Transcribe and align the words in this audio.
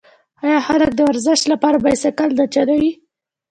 آیا 0.43 0.59
خلک 0.67 0.91
د 0.95 0.99
ورزش 1.09 1.39
لپاره 1.51 1.77
بایسکل 1.83 2.29
نه 2.39 2.45
چلوي؟ 2.55 2.91